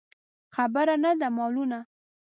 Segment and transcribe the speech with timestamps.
[0.55, 1.79] خبره نه ده مالونه.